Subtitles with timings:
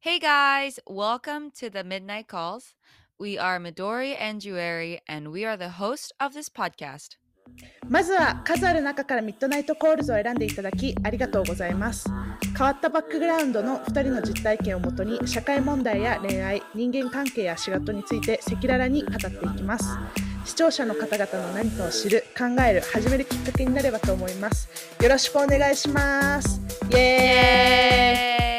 [0.00, 2.76] Hey guys, welcome to the Midnight Calls.
[3.18, 7.16] We are Midori and Jueri, and we are the host of this podcast.
[7.88, 12.08] まずは数ある中から Midnight Calls を選んでいただきありがとうございます。
[12.56, 19.98] 変わったバックグラウンドの2人の実体験をもとに社会問題や恋愛人間関係や仕事について赤裸々に語っていきます。
[20.44, 24.68] 視聴者の方々の何かを知る考える始めるきっかけになればと思います。
[25.02, 26.60] よろしくお願いします。
[26.92, 28.57] イエーイ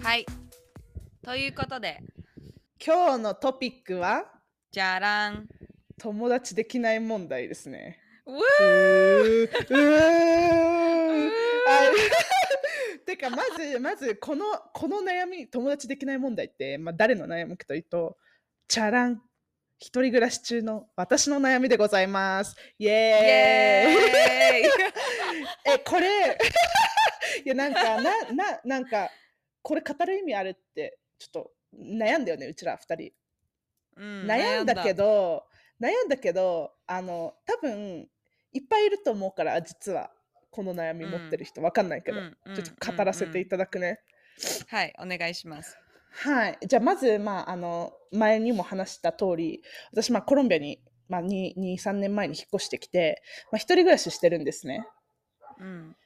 [0.00, 0.24] はい。
[1.24, 1.98] ということで、
[2.84, 4.24] 今日のトピックは？
[4.70, 5.48] じゃらん。
[5.98, 7.98] 友達できない問題ですね。
[8.24, 9.42] ううー。
[9.44, 11.28] うー。
[11.68, 11.80] あ
[13.04, 18.16] てかまずまずこのこの悩み友達できない問題って、まあ、誰の悩みかというと
[18.68, 19.20] チャラン
[19.80, 22.54] 一人暮らし中の私の悩みでございます。
[22.78, 25.74] イエーイ。
[25.74, 26.38] えこれ
[27.44, 29.10] いやなんかなな なんか
[29.62, 33.12] これ語る意味あるってちょっと悩んだよねうちら二人。
[33.96, 35.44] うん悩んだけど
[35.80, 38.08] 悩んだけどあの多分
[38.52, 40.12] いっぱいいると思うから実は
[40.50, 44.00] この悩み持ってる人、わかんないけど、うんうんちょっと語らせていただくね、
[44.68, 45.76] はい、お願いします。
[46.10, 46.58] はい。
[46.66, 54.86] じゃあまずまああの前にも話した通り私まあコロンビアに、まあ、23年前に引っ越してきて、まあ、一人暮らししてるんですね。
[55.60, 55.96] うん。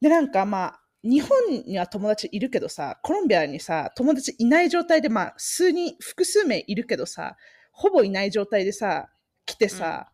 [0.00, 7.36] でなんかまあ日本には友達いるけどさコロンビアにさ友達いない状態でまあ数人複数名いるけどさ
[7.72, 9.08] ほぼいない状態でさ
[9.46, 10.12] 来てさ、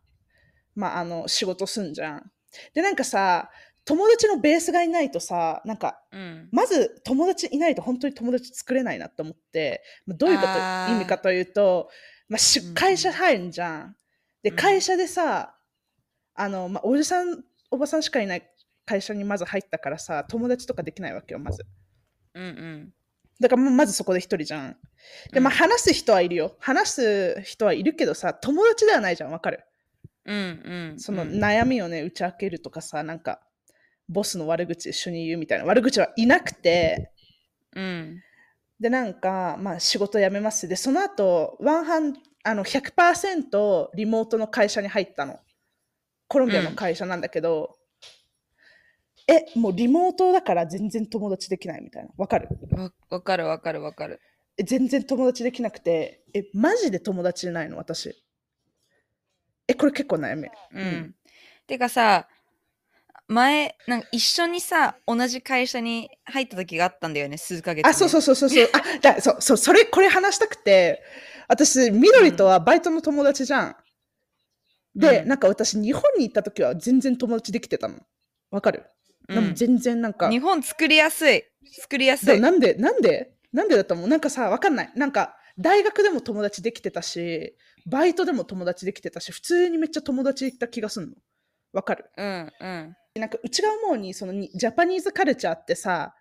[0.75, 2.31] まああの仕事すんじゃん。
[2.73, 3.49] でなんかさ
[3.85, 6.49] 友達のベースがいないとさなんかうん。
[6.51, 11.89] まず友達いないと本当に友達作れないなと思ってまあどういうこと意味かというと、
[12.29, 13.95] まあ、会社入るんじゃん。
[14.43, 14.55] でうん。
[14.55, 15.55] 会社でさ、
[16.35, 18.49] あのまあ、おじさんおばさんしかいない
[18.87, 21.63] 会社にまず入ったからさ友達とかできないわけよまず。
[22.33, 22.93] うんうん。
[23.39, 24.77] だからままずそこで一人じゃん。
[25.31, 26.55] でまあうん話す人はいるよ。
[26.59, 29.59] 話す人はいるけどさ友達ではないじゃんわかる？
[30.25, 30.99] うんうん。
[30.99, 33.41] そのうん悩みをね打ち明けるとかさなんか
[34.09, 37.11] ボスの悪口一緒に言うみたいな悪口はいなくて。
[37.75, 38.21] うん。
[38.79, 42.13] でなんか、まあ、仕事辞めますでその後ワンハン
[42.43, 45.39] あの100%リモートの会社に入ったの
[46.27, 47.76] コロンビアの会社なんだけど、
[49.27, 52.09] えもうリモートだから全然友達できないみたいな。
[52.17, 52.47] わかる？
[52.71, 54.21] わわかるわかるわかる。
[54.57, 56.23] え全然友達できなくて。
[56.33, 57.77] えマジで友達いないの？
[57.77, 58.15] 私。
[59.67, 60.47] えこれ結構悩み。
[60.73, 60.81] うん。
[60.81, 61.15] うん。
[61.67, 62.27] てかさ、
[63.27, 67.89] 前、なんか一緒にさ、同じ会社に入った時があったんだよね、数ヶ月、ね。
[67.89, 68.69] あそうそうそうそうそう。
[68.71, 71.03] あだそうそうそれこれ話したくて
[71.49, 73.75] 私緑とはバイトの友達じゃん、
[74.95, 75.27] で、うん。
[75.27, 77.99] なんか私日本に行った時は全然友達できてたの。
[78.49, 78.85] わかる、
[79.27, 79.35] うん。
[79.35, 80.29] でも全然なんか。
[80.29, 81.43] 日本作りやすい。
[81.81, 82.27] 作りやすい。
[82.27, 83.33] でなんでなんで？
[83.53, 84.07] なんでだと思う？
[84.07, 84.91] なんかさわかんない。
[84.95, 87.55] なんか大学でも友達できてたし
[87.85, 91.15] バイトでも友達できてたし普通にめっちゃ友達いた気がすんの。
[91.73, 92.05] わかる？
[92.17, 92.95] うんうん。
[93.15, 96.13] なんかうちが思うにそのにジャパニーズカルチャーってさ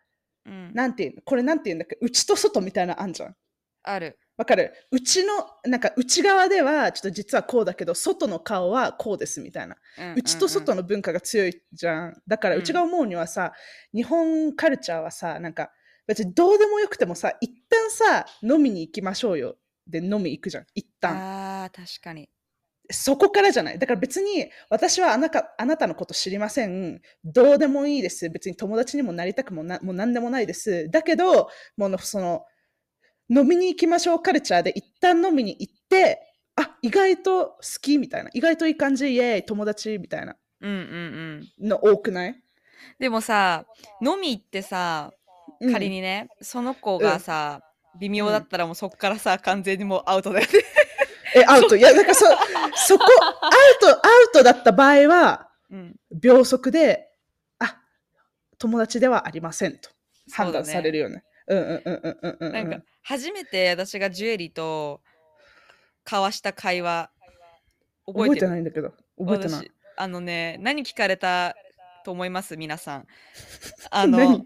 [0.46, 1.22] うん、なんていうの？
[1.22, 1.98] これなんていうんだっけ？
[2.00, 3.34] 内と外みたいなのあんじゃん。
[3.82, 4.18] ある。
[4.36, 4.72] わかる？
[4.91, 5.32] うちの
[5.64, 9.76] なんか内側ではちょっと実はこうだけど外の顔はこうですみたいな。
[9.98, 10.82] うん内と外の。
[10.82, 12.22] の文化が強いじゃん。
[12.28, 12.60] だからうん。
[12.60, 13.52] うちが思うにはさ、
[13.94, 15.70] 日本カルチャーはさなんか
[16.06, 19.56] 別にどうでもよくてもさ一旦さ飲みに行きましょうよ。
[19.86, 20.66] で飲み行くじゃん。
[20.74, 21.16] 一旦。
[21.16, 22.28] ああ、確かに。
[22.91, 23.78] そこからじゃない？
[23.78, 27.00] だから別に私はあなたあなたのこと知りません。
[27.24, 28.28] どうでもいいです。
[28.30, 30.91] 別に友達にもなりたくもなもう何でもないです。
[30.91, 32.44] だけどもうその
[33.28, 36.26] 飲みに行きましょうカルチャーで一旦飲みに行って
[36.56, 38.31] あ意外と好きみたいな。
[38.32, 40.37] 意外といい感じイエーイ友達みたいな。
[40.60, 41.69] うんうんうん。
[41.69, 42.42] の多くない、
[42.98, 43.66] でもさ、
[44.00, 45.12] 飲み行ってさ、
[45.60, 45.72] うん。
[45.72, 47.60] 仮にね、その子がさ、
[48.00, 50.53] 微妙だったらもうそっからさ、完全にもうアウトだよね。
[51.34, 51.76] えアウト。
[51.76, 52.25] いやだからそ
[52.76, 53.04] そこ
[53.42, 53.50] アウ
[53.81, 55.97] トアウトだった場合はうん。
[56.10, 57.10] 秒速で
[57.59, 57.78] あ
[58.59, 59.91] 友達ではありませんと
[60.32, 65.01] 判断されるよねうんうんうんうんうんうんなんか、初めて私がジュエリーと
[66.04, 67.10] 交わした会話、
[68.07, 68.93] 覚覚えてえてるないんだけど。
[69.19, 69.60] 覚えてない。
[69.60, 71.57] 私あのね何聞かれた
[72.04, 72.57] と思います？
[72.57, 73.07] 皆さん。
[73.91, 74.45] あの何？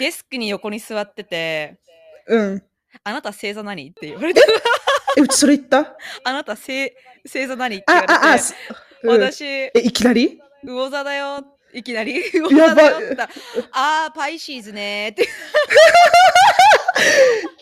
[0.00, 1.78] デスクに横に座ってて
[2.26, 2.62] うん
[3.04, 4.42] 「あなた星座何?」って言われて。
[5.16, 5.20] え？
[5.22, 6.92] うちそれ言った「あなた星
[7.24, 8.12] 星座何?」って言われて。
[8.14, 8.54] あああす
[9.02, 10.40] うん私えいきなり？
[10.64, 13.26] 魚座だよいきなり魚座だよって言った。
[13.26, 13.32] ら
[13.72, 15.28] あーパイシーズねーって。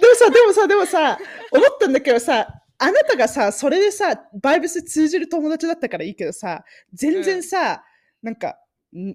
[0.00, 1.18] でもさでもさでもさ
[1.50, 2.48] 思ったんだけどさ
[2.78, 7.84] あなたがさそれでさバイブス通じる友達だったからいいけどさ全然さ、
[8.22, 8.58] なんか
[8.94, 9.14] ん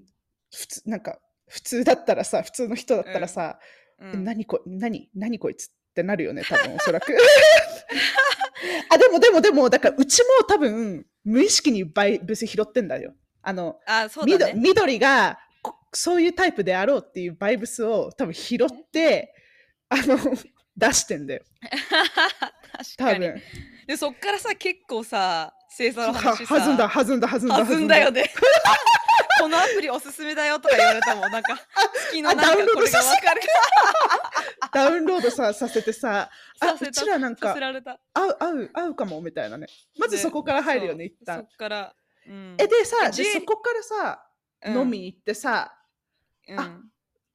[0.54, 3.60] 普通なんか普通だったらさ普通の人だったらさ、
[4.02, 4.24] えうん。
[4.24, 7.16] 何こ何何こいつってなるよね多分おそらく。
[8.90, 14.54] あでもでもでもだからうちも多分無意識にバイブス拾ってんだよあのあそうね。
[14.56, 19.34] 緑がこそういうタイプであろうっていうバイブスを多分拾って
[19.90, 20.18] あの
[20.78, 21.44] 出してんだよ。
[22.98, 23.42] 多分。
[23.88, 26.60] でそっからさ結構さ星座のは話さ。
[26.60, 27.98] 弾んだ弾んだ弾んだ弾んだ。
[28.00, 28.32] よね。
[29.40, 31.60] このアプリおすすめだよとか言われたもんなんか
[32.10, 33.42] 月のあなんかダウンロードこれがわかる。
[34.72, 36.30] ダウンロードささせてさ
[36.60, 39.68] あうちらなんさか合う合う合うかもみたいなね。
[39.98, 41.96] まずねそこから入るよね一そ旦っから、
[42.28, 44.24] うん、えでさでそこからさ、
[44.66, 44.78] うん。
[44.82, 45.74] 飲みに行ってさ
[46.48, 46.60] うん。
[46.60, 46.80] あ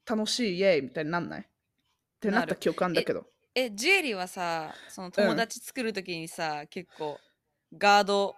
[0.08, 1.40] 楽しいイエーイみたいになんない？
[1.40, 1.44] っ
[2.20, 3.26] てなった記憶あんだけど。
[3.54, 7.18] えジュエリーはさその友達作るときにさ、結構
[7.76, 8.36] ガード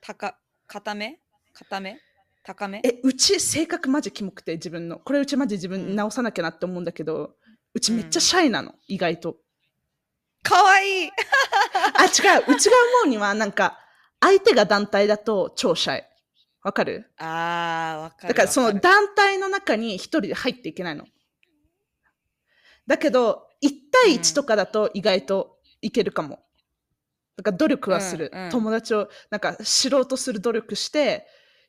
[0.00, 0.36] 高
[0.66, 1.18] 固め？
[1.52, 1.98] 固め？
[2.44, 2.80] 高め？
[2.84, 4.98] えうち性格マジキモくて自分の。
[4.98, 7.34] これうちマジ自分直さなきゃなって思うんだけど、
[7.74, 9.36] うちめっちゃシャイなの、意外と。
[10.42, 11.10] かわいい。
[11.98, 12.54] あ違う。
[12.54, 13.78] うちが思うにはなんか
[14.20, 16.04] 相手が団体だと超シャイ
[16.62, 17.10] わかる？
[17.18, 21.06] あーわかるだからその団体の中に一人で入っていけないの。
[22.86, 23.70] だけど、1
[24.04, 26.40] 対1とかだと意外といけるかも。
[27.36, 28.30] だから努力はする。
[28.32, 31.26] うんうん友達をなんか知ろうとする努力して、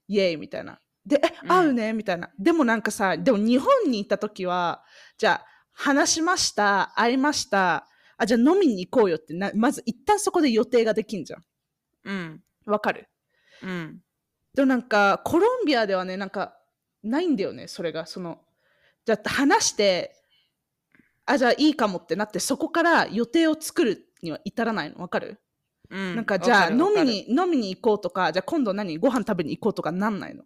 [0.07, 0.79] イエーイみたいな。
[1.05, 1.93] で、え、うん会うね？
[1.93, 2.29] みたいな。
[2.39, 4.83] でもなんかさ、でも日本にいた時は、
[5.17, 7.87] じゃあ話しました、会いました、
[8.17, 11.43] あ、じゃあ飲みに行こうよってな、まず一旦そこで予定ができんじゃん。
[12.03, 12.43] うん。
[12.65, 13.07] わかる。
[13.63, 13.99] うん。
[14.53, 16.57] でもなんかコロンビアではねなんか
[17.03, 18.05] ないんだよねそれが。
[18.05, 18.39] その
[19.05, 20.15] じゃあ話して
[21.25, 24.99] あじゃあいいかもってなってそこから予定を作るには至らないの。
[24.99, 25.39] わかる、
[25.89, 26.15] うん。
[26.15, 30.43] なんかじゃあ飲みに飲みに行こうとかじゃあ今度何ご飯食べに行こうとかなんないの？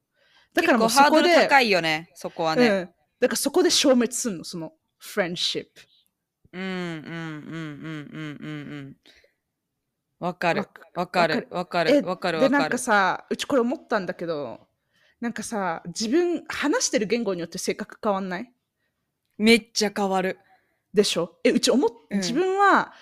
[0.53, 2.89] だからもう結構ハードルそこで高いよねそこはね、うん、
[3.19, 5.69] だからそこで消滅するのそのフレンドシップ
[6.53, 7.07] うんうんうんうん
[8.11, 8.95] うんうんうん
[10.23, 12.01] わかるわわかるわかる。
[12.05, 12.77] わかるでなんかわかる。
[12.77, 14.67] さうちこれ思ったんだけど
[15.19, 18.49] なんかさ自分話してる言語によって性格変わんない？
[19.37, 20.39] めっちゃ変わる。
[20.93, 21.39] でしょ？
[21.43, 22.17] えうち思っうん。
[22.19, 22.93] 自分は、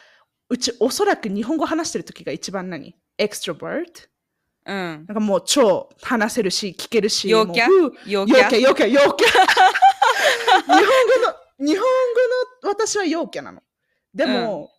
[0.50, 2.95] うちおそらく日本語話してる時が一番何？
[3.19, 3.91] エクストロバート
[4.65, 4.75] うん。
[4.75, 7.67] なんかもう超話せるし聞けるし陽キャ？
[8.07, 8.59] 陽キャ？
[8.59, 9.33] 陽キャ陽キャ日
[10.67, 10.83] 本語
[11.59, 11.83] の日本
[12.63, 13.62] 語の私は陽キャなの。
[14.13, 14.71] でも、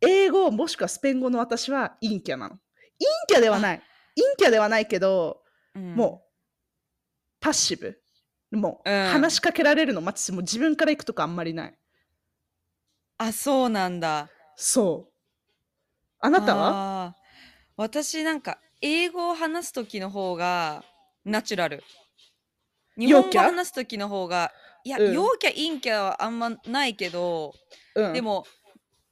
[0.00, 2.54] 英語もしくはスペイン語の私は陰キャなの。
[2.54, 2.60] 陰
[3.28, 3.82] キャではない。
[4.16, 5.42] 陰キャではないけど、
[5.74, 5.94] うん。
[5.94, 6.26] もう
[7.40, 7.98] パッシブ。
[8.52, 9.06] もう、うん。
[9.08, 10.00] 話しかけられるの。
[10.00, 11.78] 待ちもう自分から行くとかあんまりない。
[13.18, 14.28] あそうなんだ。
[14.56, 15.12] そう。
[16.20, 17.14] あなたは？
[17.76, 20.84] 私なんか英語を話す時の方が
[21.24, 21.82] ナチュラル。
[22.98, 24.52] 日本語話す時の方が
[24.84, 25.12] いや、うん。
[25.12, 27.52] 陽キャ陰キャはあんまないけど、
[27.94, 28.12] うん。
[28.12, 28.46] でも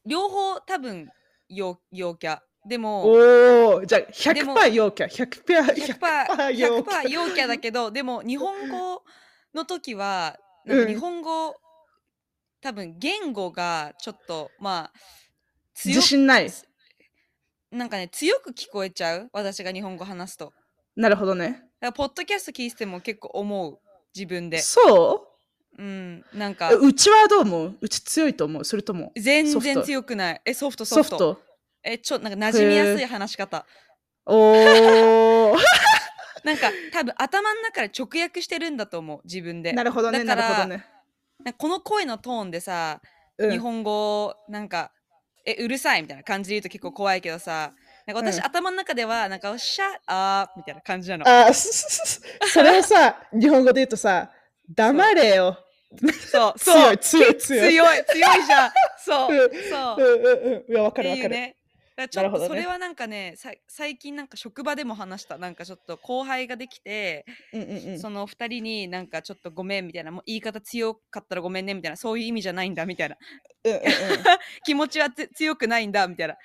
[0.06, 1.08] 両方多分
[1.48, 2.40] 陽陽キャ。
[2.66, 5.08] でもおおじゃあでも100%陽キャ。
[5.08, 7.02] 100% 100%, 100%陽キャ。
[7.02, 9.02] 100%陽キャだけどでも日本語
[9.54, 10.88] の時はなんかうん。
[10.88, 11.54] 日本語、
[12.62, 14.92] 多分言語がちょっとまあ
[15.84, 16.50] 自信ない。
[17.70, 19.28] なんかね強く聞こえちゃう。
[19.32, 20.52] 私が日本語話すと。
[20.96, 21.64] なるほどね。
[21.80, 23.78] らポッドキャスト聞いてても結構思う。
[24.14, 24.58] 自分で。
[24.58, 25.33] そう？
[25.82, 26.24] ん。
[26.32, 26.72] なんか。
[26.74, 27.78] うちはどう思う？
[27.80, 28.64] うち強いと思う。
[28.64, 29.12] それとも。
[29.16, 30.40] 全然強くない。
[30.44, 31.16] えソフトソソフト。
[31.16, 31.42] フト。
[31.82, 33.66] えちょなんか馴染みやすい話し方。
[34.26, 35.56] おお
[36.44, 39.20] なんか多分頭の中で直訳してるんだと思う。
[39.24, 39.72] 自分で。
[39.72, 40.84] なるほどねなるほどね、
[41.58, 43.00] この声のトーンでさ、
[43.36, 44.92] うん、日本語なんか
[45.44, 47.74] えうるさいみたいな感じで言うと結構怖いけどさ
[48.06, 48.44] なんか私、うん。
[48.44, 51.24] 頭の中ではなんかシャッアーみたいな感じなの。
[51.26, 54.30] あそれをさ日本語で言うとさ
[54.68, 55.58] 黙れよ
[56.30, 56.54] そう。
[56.58, 56.96] そう。
[56.98, 57.70] 強い強い。
[57.70, 58.72] 強い強いじゃん。
[58.98, 59.36] そう。
[59.36, 60.52] うんそううんうん。
[60.54, 60.64] う。
[60.68, 61.56] んいやわかるわかる、ね。
[61.96, 67.98] だちょっとそれはなんかねさ最近なんか職場でも話したなんかちょっと後輩ができて、うんうんうん。
[68.00, 73.16] その2人になんかちょっとごめんみたいなもう言い方強かったらごめんねみたいなそういう意味じゃないんだみたいな。
[73.64, 73.84] うんうんうん。
[74.64, 76.36] 気持ちはつ強くないんだみたいな。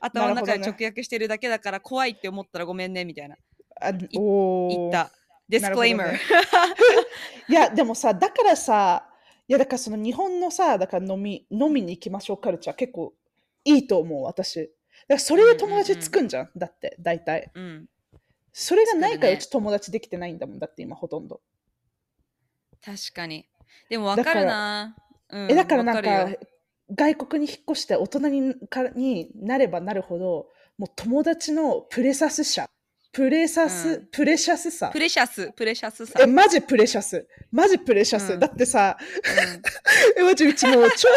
[0.00, 3.36] 頭の中で直訳してるだけだから怖いって思ったらごめんねみたいな。
[3.80, 4.76] あおー。
[4.76, 5.10] 言った
[5.48, 6.18] ディスクレイマー、なる
[7.48, 9.08] いやでもさだからさ
[9.46, 13.14] いやだからその日本のさだから飲み飲みに行きましょうカルチャー結構
[13.64, 14.60] いいと思う私。
[14.60, 14.70] だか
[15.14, 17.50] らそれで友達つくんじゃん,、だって大体。
[17.54, 17.88] うん、
[18.52, 21.40] それがないからうち友達できてないんだもんだって今ほとんど、
[22.84, 23.46] 確かに。
[23.88, 24.96] でも分かるな。
[25.30, 26.36] うんえだからなんわか
[26.90, 32.70] 外国に引っ越して大人にかになればなるほどもう友達のプレサス者
[33.12, 34.98] プレシャス、うんプレシャスさプ。
[34.98, 36.18] レシャス、プレシャスさ。
[36.20, 37.26] え、マジプレシャス。
[37.50, 38.32] マジプレシャス。
[38.34, 38.96] うんだってさ、
[40.16, 41.08] うん え、マジうちもう超、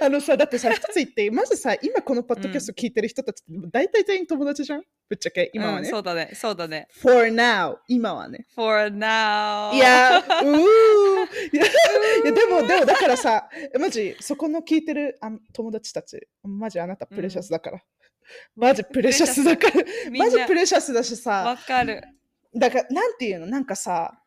[0.04, 4.82] あのさ、だってさ、一つ言って、まずさ、今このポッドキャスト聞いてる人たちって、大体全員友達じゃん？
[5.08, 5.88] ぶっちゃけ、今はうんね。
[5.88, 6.88] そうだね、そうだね。
[7.02, 8.46] for now、今はね。
[8.54, 9.74] for now.
[9.74, 10.26] いや、うー
[11.56, 11.68] いや、い
[12.26, 17.82] やでも、でも、だからさ、えマジ、そこの聞いてるあの友達たち、マジあなたプレシャスだから。
[18.56, 19.74] マジプレシャスだから。
[20.16, 22.02] マジプレシャスだしさ、わかる。
[22.54, 24.20] だから、なんていうの、なんかさ、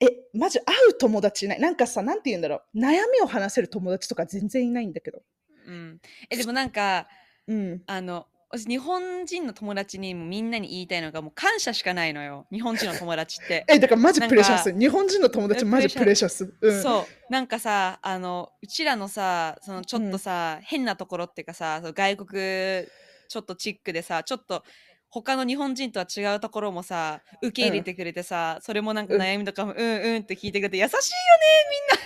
[0.00, 1.60] え、マジ会う友達いない？
[1.60, 2.78] なんかさ、なんて言うんだろう？
[2.78, 5.22] 悩みを話せる友達とか全然いないんだけど。
[5.66, 6.00] うん。
[6.30, 7.08] え、でもなんか、
[7.46, 7.82] うん。
[7.86, 12.46] あの、私日本人の友達にもみんなに言いたいのがもう感謝しかないのよ。
[12.50, 13.64] 日本人の友達って。
[13.68, 14.72] え、だからマジプレシャス。
[14.78, 16.54] 日本人の友達えマジププレシャス。
[16.58, 16.82] うん。
[16.82, 22.86] そうなんかさあのうちらのさそのちょっとさ、変なところっていうかさその外国
[23.28, 24.64] ちょっとチックでさちょっと
[25.10, 30.98] 他の日本人とは違うところもさ受け入れてくれてさ、それもなんかうん悩みとかもうんうんって聞いてくれて優しいよ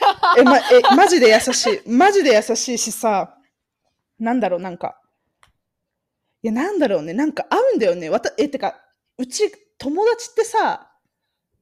[0.38, 0.62] え、ま、え、
[0.96, 1.88] マジで優しい。
[1.88, 3.36] マジで優しいしさ、
[4.18, 5.00] なんだろう、なんか。
[6.42, 7.12] いや、なんだろうね。
[7.12, 8.10] なんか合うんだよね。
[8.10, 8.80] わたえ、てか、
[9.18, 10.88] うち、友達ってさ、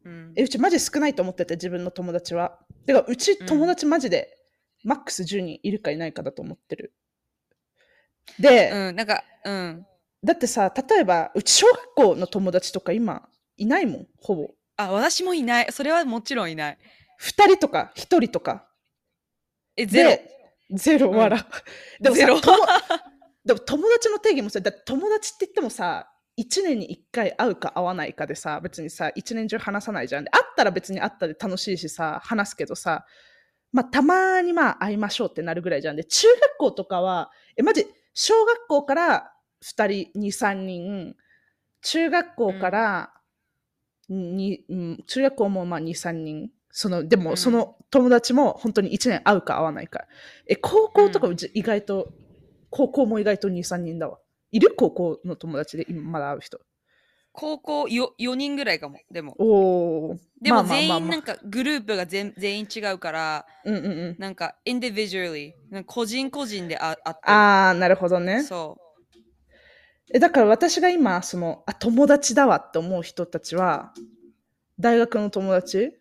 [0.05, 2.59] うんえ、うちマジ少ないと思ってて、自分の友達は。
[2.87, 4.37] てか、うちうん友達マジで、
[4.83, 6.95] マックス10人いるかいないかだと思ってる。
[8.39, 9.87] で、うんなんかうん
[10.23, 14.51] だってさ、例えば、うち小学校の友達とか今、いないもん、ほぼ。
[14.77, 16.79] あ私もいないそれはもちろんいない
[17.23, 18.67] 2人とか1人とか。
[19.77, 20.31] えゼロで
[20.73, 21.15] ゼロ、うん。
[22.01, 22.57] でもさゼロ友
[23.45, 30.25] でも友達の定義もさ、だ友達って言ってもさ、1年に1回会うか会わないかでさ、別にさ、1年中話さないじゃん。
[30.25, 33.07] で会ったら別に会ったで楽しいしさ、話すけどさ、
[33.73, 35.97] まあ、たまにまあ会いましょうってなるぐらいじゃん。
[35.97, 41.17] で、中学校とかは、え、マジ、小学校から2人、2、3人、
[41.83, 43.13] 中学校から、
[44.09, 46.51] にうん、中学校もまあ2、3人。
[46.73, 50.07] そのでも、うんその友達も本当に1年会うか会わないか。
[50.47, 52.13] え、高校とか意外と、
[52.71, 54.19] 高校も意外と2、3人だわ。
[54.53, 54.75] いる？
[54.77, 56.61] 高校の友達で今まだ会う人。
[57.33, 60.17] 高校よ4人ぐらいかもでもおお。
[60.43, 64.17] でも全員なんかグループが全全員違うからうんうんうん。
[64.19, 68.43] なんか individually なんか個人個人でああってああ、なるほどね。
[68.43, 68.77] そ
[70.13, 73.95] えだから私が今、その、あ、友達だわって思う人たちは、
[74.79, 75.93] 大学の友達？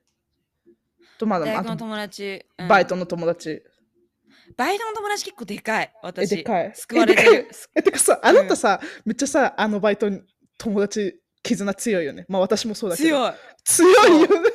[1.19, 3.62] とまだ大学の友達、うんバイトの友達？
[4.57, 6.71] バイトの友達結構でかいえ、私でかい。
[6.75, 10.21] 救われてるえ、てかさ、あなたさ、めっちゃさ、あのバイトに
[10.59, 12.25] 友達、絆強いよね。
[12.29, 13.09] まあ私もそうだけど。
[13.09, 14.49] 強い強いよね。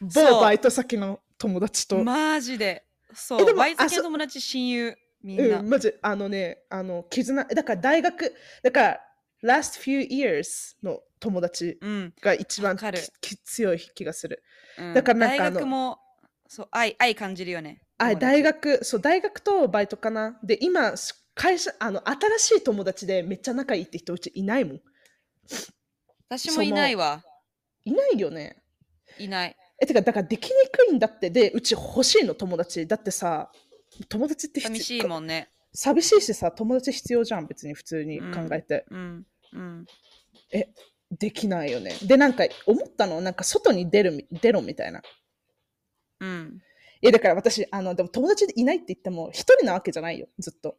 [0.00, 2.02] 某バイト先の友達と。
[2.02, 9.00] マジでそえでもうバイト先の友達親友みんな、うん、マジ、あのね、あの、絆、だから大学、だから、
[9.42, 14.42] last few years の友達うんが一番わかるきき強い気がする。
[14.78, 15.98] うんだからなんかあの大学も
[16.46, 20.38] そう愛愛感じるよねあ、大学、そう、大学とバイトかな。
[20.42, 20.94] で、今、
[21.34, 24.80] 会社、あの、新しい友達でめっちゃ仲いいって人うちいないもん。
[26.28, 27.24] 私もいないわ
[27.84, 28.62] いないよね。
[29.18, 31.30] いないえ、てか、だからできにくいんだって。
[31.30, 32.86] で、うち欲しいの、友達。
[32.86, 33.50] だってさ、
[34.08, 38.84] 友達って必寂しいもんね寂しいしさ、友達必要じゃん、別に普通に考えて。
[38.90, 39.86] うんうん
[41.18, 41.92] できないよね。
[42.04, 45.02] で、なんか思ったの、なんか外に出るみ、出ろみたいな。
[46.20, 46.62] うん
[47.02, 50.76] いや、だから私、あの、でも友達いないって言っても、一人なわけじゃないよ、ずっと。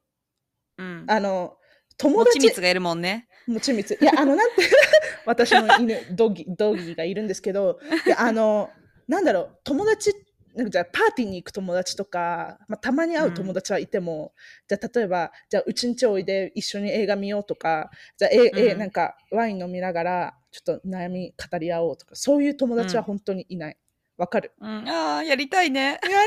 [0.78, 1.58] うんあの、
[1.98, 3.28] 友もち達みつがいるもんね。
[3.48, 3.98] もちみつ。
[4.00, 4.56] いや、あの、なんて、
[5.26, 8.70] 私の犬、ドギ、ドギがいるんですけど、いや、あの、
[9.08, 10.14] なんだろう、友達、
[10.56, 14.34] なんかじゃあパーティーに行く友達とか、まあ、たまに会う友達はいても、
[14.68, 18.80] じゃあ例えば、じゃあうちんちおいで一緒に映画見ようとか、じゃあ、ええうん。
[18.80, 23.78] なんかワイン飲みながら、ちょっと悩み語り合おうとか、そういう友達は本当にいない。
[24.18, 24.52] わ、かる？
[24.60, 25.92] うん、ああやりたいね。
[25.94, 26.26] やりたい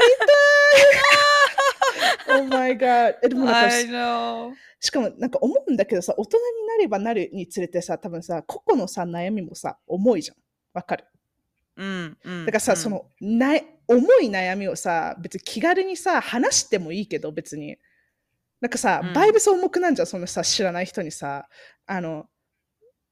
[2.28, 3.14] !Oh my god!
[3.22, 10.36] えでもなんか I know しかもなんか思うんだけどさ、大人になればなるにつれてさ、多分さ、個々のさ、悩みもさ、重いじゃん。
[10.74, 11.04] わかる？
[11.76, 13.58] うんうんだからさ、うんそのな
[13.88, 17.76] 重い悩みをさ、別に気軽にさ、話してもいいけど、別に。
[18.60, 21.48] なんかさ、うんバイブス重くなんじゃん、そのさ、知らない人にさ、
[21.86, 22.26] あの、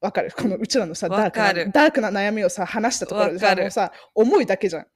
[0.01, 0.31] わかる？
[0.35, 4.87] このうちらのさ、ダークなダークな悩みをさ、話したところでさ、もうさ、重いだけじゃん。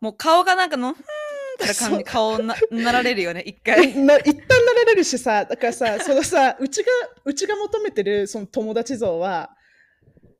[0.00, 3.96] もう顔がなんかのふーんって顔ななられるよね 一回。
[3.98, 6.90] な一旦なられるしさだからさそのさうちが
[7.24, 9.54] うちが求めてるその友達像は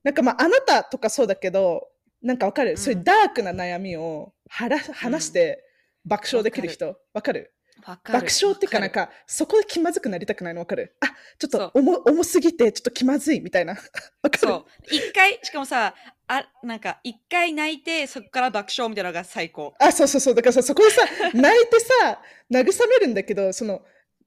[0.02, 1.88] なんかまああなたとかそうだけど
[2.22, 2.76] なんかわかる、ん。
[2.76, 5.64] そういうダークな悩みをはら話して
[6.04, 6.96] 爆笑できる人？
[7.12, 7.52] わかる？
[7.84, 10.94] 爆笑っていうかなんわかそこで気まずくなりたくないの分かる？
[11.00, 11.06] あ
[11.38, 13.74] ちょっと重重すぎてちょっと気まずいみたいな。
[14.22, 14.38] 分かる？
[14.38, 14.64] そう。
[14.94, 15.94] 一回しかもさ
[16.34, 19.74] あなんか一回泣いてそこから爆笑みたいなのが最高。
[19.78, 20.34] あそうそうそう。
[20.34, 21.02] だからさそこでさ
[21.34, 23.82] 泣いてさ慰めるんだけどその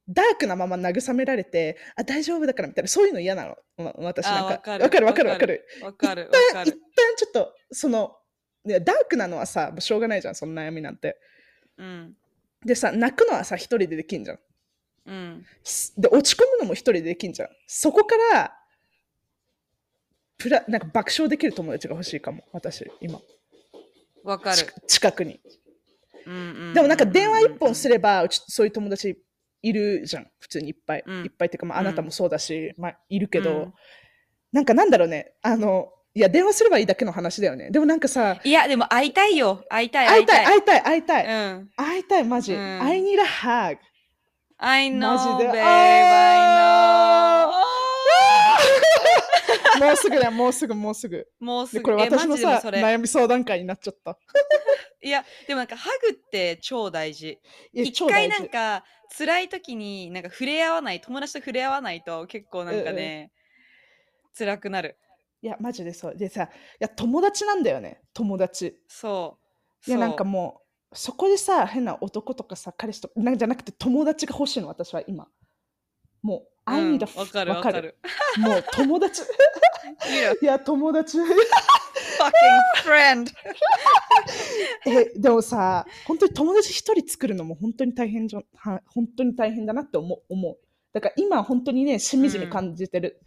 [0.07, 3.83] ダークなまま慰められてあ大丈夫だからみたいなそういうの嫌なの。
[3.83, 4.47] わ私なんか。
[4.47, 4.83] あわかる。
[4.83, 5.67] わかるわかるわかる。
[5.81, 6.21] わかる。
[6.25, 6.75] わか一旦る。
[7.17, 8.15] ちょっとその
[8.65, 11.17] ダークなのはさしょうがないじゃんその悩みなんて。
[11.77, 12.15] うん。
[12.63, 14.39] でさ泣くのはさ一人でできんじゃん。
[15.07, 15.45] うん。
[15.63, 17.49] すで落ち込むのも一人でできんじゃん。
[17.65, 18.55] そこから
[20.37, 23.19] プラなんか爆笑できる友達が欲しいかも私今。
[24.23, 24.57] わかる。
[24.57, 25.39] ち近くに。
[26.25, 26.37] うんう
[26.71, 29.15] んでもなんか電話一本すれればうちそういう友達
[29.61, 31.25] いるじゃん普通にいっぱい、うん。
[31.25, 33.73] いっぱいっていうか、まあ、あなたもそうだし、まあ、いるけど、うん。
[34.51, 37.71] なんかなんだろうねあのいや電話すればいいだけの話だよね。
[37.71, 39.63] でもなんかさいやでも会いたいよ。
[39.69, 41.69] 会いたい会いたいい会いたい会いたい、うん。
[41.75, 42.81] 会いたいマジ、うん。
[42.81, 43.77] I need a hug
[44.57, 45.51] I know マジで。
[45.51, 46.84] babe あ I know
[49.79, 51.27] もうすぐだよもうすぐもうすぐ。
[51.39, 51.79] もうすぐ。
[51.79, 54.17] でこれえ私のさ 悩み相談会になっちゃった。
[55.01, 57.39] いやでもなんかハグって超大事。
[57.73, 58.83] 一回なんか
[59.17, 63.31] 辛い時になんか触れ合わない友達と触れ合わないと結構なんかね、
[64.37, 64.97] 辛くなる。
[65.41, 66.15] いやマジでそう。
[66.15, 68.77] でさいや友達なんだよね友達。
[68.87, 69.37] そ
[69.87, 69.89] う。
[69.89, 75.27] いやなんかもうそこでさ変な男とかさ彼氏とかなんじゃなくて友達が欲しいの私は今。
[76.23, 77.97] もう I うん need a わかるわかる。
[78.37, 79.21] もう友達。
[80.41, 80.59] いや。
[80.59, 81.19] 友達。
[81.19, 81.31] Fucking
[82.83, 83.31] friend.
[84.87, 90.57] えでもさ本当に友達一人作るのも本当に大変じゃは本当に大変だなって思う思う。
[90.93, 93.21] だから今本当にねしみじみ感じてる、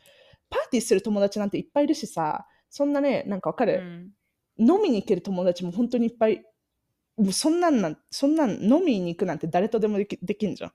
[0.50, 3.80] パーティーする友達なんていっぱいいるしさそんなねなんかわかる、
[4.59, 4.66] うん。
[4.68, 6.42] 飲みに行ける友達も本当にいっぱい
[7.16, 10.73] もうそんなんなんそんなん飲みに行くなんて誰とでもできできんじゃん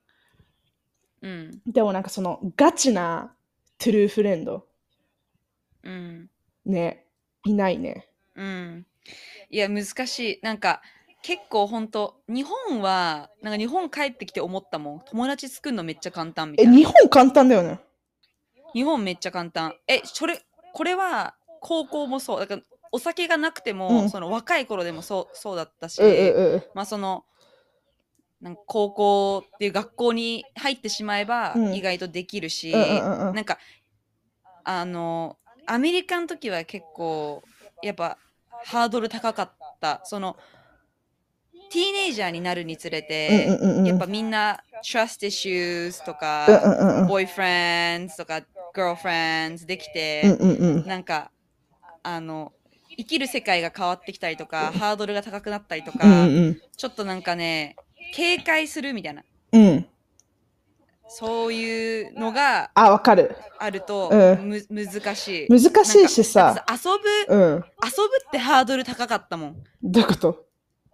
[1.24, 1.60] うん。
[1.66, 3.34] でもなんかそのガチな
[3.78, 4.66] トゥルーフレンド。
[5.82, 6.28] うん。
[6.66, 7.06] ね。
[7.46, 8.06] いないね。
[8.36, 8.86] うん。
[9.48, 10.40] いや難しい。
[10.42, 10.82] なんか
[11.22, 15.00] 結構ほんと日本はなんか日本帰ってきて思ったもん。
[15.00, 16.72] 友達作るのめっちゃ簡単みたいな。
[16.72, 17.80] え日本簡単だよね。
[18.74, 19.74] 日本めっちゃ簡単。
[19.88, 20.42] えそれ
[20.74, 22.40] これは高校もそう。
[22.40, 24.10] だからお酒がなくても、うん。
[24.10, 27.24] その若い頃でもそうそうだったし、うんうんうんまあその
[28.44, 31.74] なんか高校っていう学校に入ってしまえばうん。
[31.74, 33.34] 意外とできるし、うんうんうんうん。
[33.34, 33.58] なんか
[34.64, 37.42] あのアメリカの時は結構
[37.82, 38.18] やっぱ
[38.66, 40.02] ハードル高かった。
[40.04, 40.36] その
[41.70, 43.86] ティーネイジャーになるにつれて、うんうんうんうん。
[43.86, 48.42] やっぱみんな trust issues とか、うんうんうんボーイフレンズとか
[48.76, 50.86] girlfriends できて、うんうんうん。
[50.86, 51.30] なんか
[52.02, 52.52] あの
[52.98, 56.60] 生きる世界が変わってきたりとか、ハードルが高くなったりとか、うんうん。
[56.76, 57.76] ちょっとなんかね
[58.14, 59.24] 警戒するみたいな。
[59.52, 59.86] うん。
[61.08, 63.36] そういうのがあわかる。
[63.58, 64.48] あると、うん。
[64.48, 65.48] む難しい。
[65.48, 66.64] 難しいしさ。
[66.70, 66.76] 遊
[67.28, 67.50] ぶうん。
[67.50, 69.56] 遊ぶってハードル高かったもん。
[69.82, 70.44] どういうこと？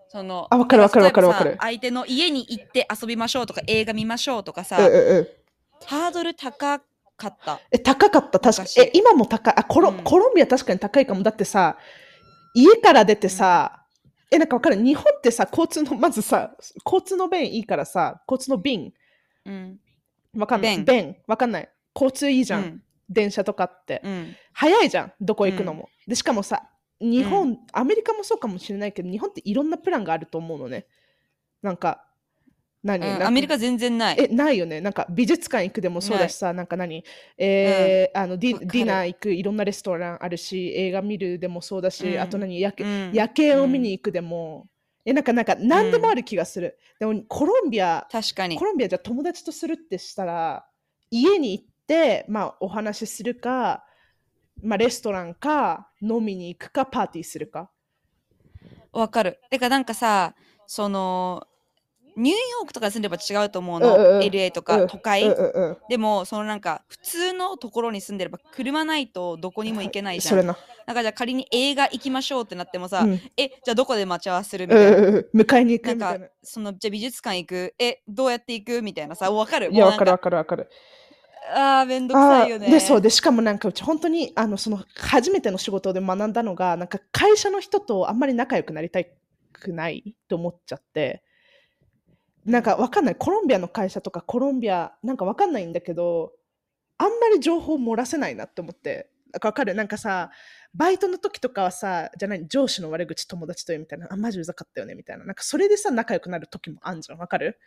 [0.09, 1.57] そのあわかるわかるわかるかる。
[1.61, 5.29] 相手の家に行って遊びましょうとか映画見ましょうとかさ、うんうんうん。
[5.85, 6.85] ハードル高か
[7.27, 7.61] った。
[7.71, 9.55] え高かった確かえ今も高い。
[9.55, 10.03] あコロ,、うん。
[10.05, 11.23] コロンビア確かに高いかも。
[11.23, 11.77] だってさ
[12.55, 13.80] 家から出てさ、
[14.31, 14.77] えなんかわかる。
[14.77, 18.93] 日本ってさ交通のまずさ交通の便いいからさ交通の便。
[19.45, 19.81] うん。
[20.37, 20.77] わかんない。
[20.77, 20.85] 便。
[20.85, 21.17] 便。
[21.27, 21.69] わかんない。
[21.95, 22.83] 交通いいじゃん、うん。
[23.09, 24.37] 電車とかって、うん。
[24.53, 25.13] 早いじゃん。
[25.21, 30.87] どこ行くのも、でしかもさ日本、アメリカもそうかもしれないけど日本っていろんなプランがあると思うのね。
[31.63, 32.05] なんか
[32.83, 34.17] 何、うんアメリカ全然ない。
[34.19, 34.81] えないよね。
[34.81, 37.05] なんか美術館行くでもそうだしさなんか何？
[37.37, 42.59] えーあのディディナー行くいろんなレストランあるし映画見るでもそうだし、うんあと何？
[42.59, 42.75] 夜
[43.13, 44.67] 夜景を見に行くでも、
[45.05, 48.57] えなんかなんか何でもある気がする、でもコロンビア確かに。
[48.59, 50.65] コロンビアじゃ友達とするってしたら
[51.11, 53.85] 家に行って、まあ、お話しするか、
[54.63, 57.69] まあ、レストランか飲みに行くかパーティーするか。
[58.93, 59.39] わかる。
[59.51, 60.35] てかなんかさ
[60.67, 61.47] その
[62.17, 64.23] ニューヨークとか住んでれば違うと思うの、うんうんうん。
[64.23, 64.65] LA とうん。
[64.65, 65.77] か都会、うんうんうん。
[65.89, 70.31] でもそのなんか普通のところに住んでれば車ないとどこにも行けないじゃん。
[70.31, 73.21] それな、なんかじゃあ仮に映画行きましょうってなってもさ、うん。
[73.37, 74.97] えじゃあどこで待ち合わせるみうんたいな。
[74.97, 79.71] うんうん迎えに行くみたいなそのじゃあ美術館行くえどうやって行くみたいなさわかる？
[79.73, 80.69] いやわかるもうなんわかるわかる
[81.55, 82.67] あーめんどくあさいよね。
[82.67, 89.01] ーでそうでしかもなんかうち本当にあのその初めての仕事で学んだのがなんか会社の人とあんまり仲良くなりた
[89.53, 91.23] くないと思っちゃって
[92.45, 93.17] なんかわかんない。
[93.17, 96.33] コロンビアの会社とかコロンビアなんかわかんないんだけど
[96.99, 99.11] あんまり情報漏らせないなって思って。
[99.33, 99.75] なんかわかる？
[99.75, 100.31] なんかさ
[100.75, 104.09] バイトの時とかはさじゃない上司の悪口友達と言うみたいな。
[104.11, 105.25] あマジうざかったよねみたいな。
[105.25, 107.19] なんかそれでさ仲良くなる時もあんじゃん。
[107.19, 107.59] わかる？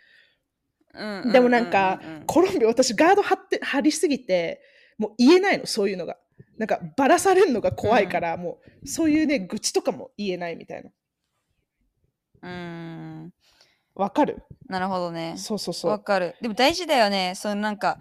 [0.93, 4.61] うんでもなんかコロンビア私ガード張って張りすぎて
[4.97, 6.17] もう言えないのそういうのが。
[6.57, 10.89] なんかバラされるのが怖いから、もうそういうね愚痴とかも言えないみたいな。
[12.41, 12.49] うー
[13.25, 13.33] ん
[13.95, 14.43] わかる。
[14.67, 15.35] なるほどね。
[15.37, 15.91] そうそうそう。
[15.91, 16.35] わかる。
[16.41, 17.33] でも大事だよね。
[17.35, 17.99] そのなんか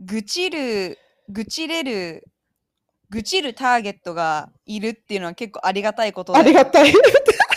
[0.00, 2.24] 愚痴る愚痴れる
[3.10, 6.92] 愚痴るターゲットがいるっていうのは結構ありがたいことだよありがたい。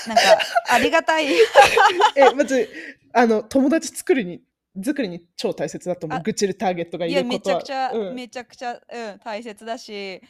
[0.08, 0.21] なんか
[0.69, 1.27] ありがたい。
[2.15, 2.69] えまず
[3.13, 4.41] あの友達作るに
[4.84, 6.19] 作りに超大切だと思う。
[6.19, 7.63] あ愚痴るターゲットがいいやめることは。
[7.63, 8.15] ちゃくちゃ、うん。
[8.15, 8.77] めちゃくちゃ、う
[9.15, 10.21] ん、大切だし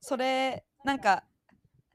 [0.00, 1.24] それなんか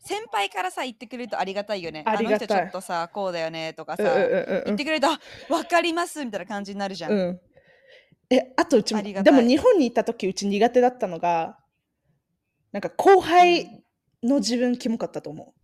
[0.03, 2.03] 先輩からさ言ってくれるとありがたいよね。
[2.05, 2.27] ありがたい。
[2.27, 4.63] あの人ちょっとさこうだよねとかさ、うんうんうんうん。
[4.65, 7.39] 言ってくれるとあ分かりますみたいな感じになるじゃん、うん。
[8.31, 9.33] え、あとうちも、ありがたい。
[9.33, 11.59] でも日本にいた時うち苦手だったのが、
[12.71, 13.83] なんか後輩
[14.23, 15.61] の自分キモかったと思う。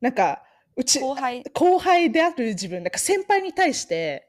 [0.00, 0.42] なんか、
[0.76, 1.44] うち、後輩。
[1.54, 4.28] 後輩である自分、なんか先輩に対して、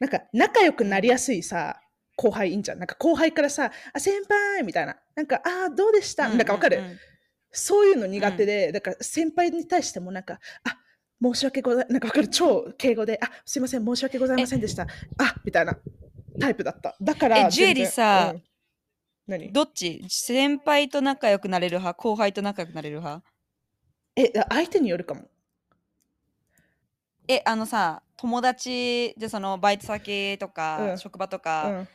[0.00, 1.80] なんか仲良くなりやすいさ、
[2.16, 2.78] 後輩いいんじゃん。
[2.78, 4.96] なんか後輩からさ、あ、先輩みたいな。
[5.14, 6.84] なんか、あー、どうでした、なんかわかる、うん。
[6.84, 6.98] うんうん
[7.54, 10.76] そういうの苦手で、だから先輩に対してもなんか、あ
[11.22, 12.28] 申し訳ございなんかわかる？
[12.28, 14.82] 超敬語で、あすいません、申し訳ございませんでした。
[14.82, 15.76] あみたいな
[16.40, 16.96] タイプだった。
[17.00, 18.42] だから、えジュエリーさうん。
[19.26, 19.52] 何？
[19.52, 20.04] どっち？
[20.08, 22.02] 先輩と仲良くなれる派？
[22.02, 23.24] 後輩と仲良くなれる派？
[24.16, 25.22] え、相手によるかも。
[27.26, 30.98] えあのさ友達でそのバイト先とか、うん。
[30.98, 31.88] 職場とうか、ん、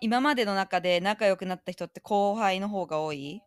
[0.00, 3.42] 今までの中で仲良くなった人って後輩の方が多い？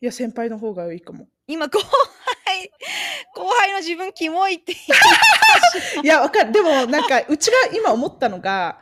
[0.00, 1.26] いや、先輩の方がいいかも。
[1.46, 2.70] 今後輩
[3.34, 4.72] 後輩の自分キモいって
[6.02, 6.52] いや、わかる。
[6.52, 8.78] でも、なんか、うちが今思ったのが、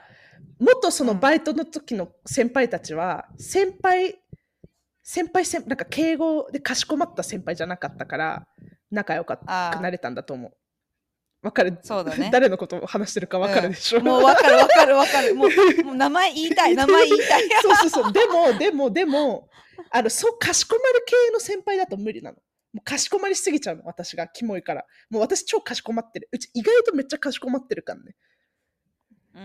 [0.58, 4.18] もっとそのバイトの時の先輩たちは、先輩、
[5.02, 8.46] 先輩先、なんか敬語でかしこまった先輩じゃなかったから、
[8.90, 10.52] 仲良かくなれたんだと思う。
[11.42, 11.78] わかる？
[11.82, 18.12] そうだね 誰のことを話してるかわかるでしょ、うんもう分かる分かる分かるもうもう名前言いたい名前言いたいそうそうそう。
[18.12, 19.48] でも、でも、でも、
[19.90, 22.36] あの、そう、かしこまる系の先輩だと無理なの。
[22.72, 24.28] もうかしこまりすぎちゃうの、私が。
[24.28, 24.86] キモいから。
[25.10, 26.28] もう私超かしこまってる。
[26.32, 28.14] うち意外とめっちゃかしこまってるからね。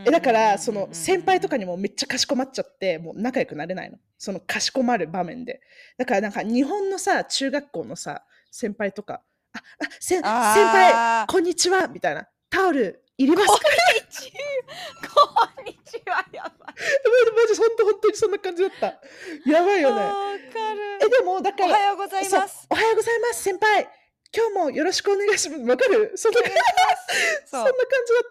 [0.05, 3.97] えだから、その先輩とかにもめっちゃかしこまっちゃって、もう仲良くなれないの。
[4.17, 5.61] そのかしこまる場面で。
[5.97, 9.21] だからなんか日本のさ、中学校のさ、先輩とか、
[9.53, 9.61] あ、あ、
[9.99, 12.27] せ先あ輩、ーこんにちはみたいな。
[12.49, 13.53] タオルいりますか？
[13.53, 13.65] こん
[14.05, 18.85] にちはこんにちはやばいマジ、本当本当にそんな感じだった。
[19.49, 20.01] やばいよね。
[20.01, 23.87] わかるえ、でも、だかおら、はようございますおはようございます、先輩。
[24.33, 25.61] 今日もよろしくお願いします。
[25.63, 26.13] わかる？
[26.15, 26.57] そんな感じ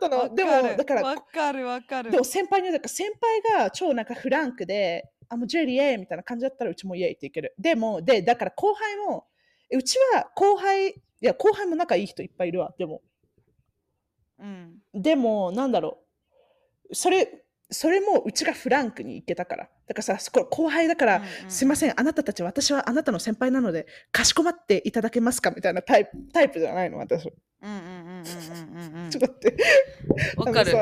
[0.00, 0.34] だったわの。
[0.34, 7.54] でも、だから、わかるわかるでも先輩には、だから先輩が超なんかフランクで、あ、もうジェリーイエーイみたいな感じだったらうちもイエーイっていける。
[7.58, 9.26] でも、で、だから後輩も、
[9.70, 12.74] えうちは後輩、いや、後輩も仲いい人いっぱいいるわ。
[12.78, 13.02] でも、
[14.40, 14.44] う
[14.98, 15.98] んでも、なんだろ
[16.90, 16.94] う。
[16.94, 19.64] それ、それもうちがフランクに行けたから。
[19.86, 27.22] だからさ、後輩だから、うんうんうんすいません、あなたたち、私はあなたの先輩なので、かしこまっていただけますかみたいなタイプタイプじゃないの、私。
[27.24, 28.24] ちうんうんうんうん
[28.72, 29.56] うんうんうんょっと待って。
[30.36, 30.72] わかる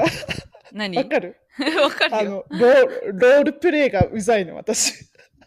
[0.73, 0.97] 何？
[0.97, 1.37] わかる？
[1.83, 4.94] わかるよあのロール、ロールプレイがうざいの、私。